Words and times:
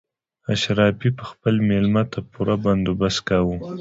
اشرافي 0.53 1.09
به 1.15 1.23
خپل 1.31 1.55
مېلمه 1.67 2.03
ته 2.11 2.19
پوره 2.31 2.55
بندوبست 2.63 3.19
کاوه. 3.27 3.55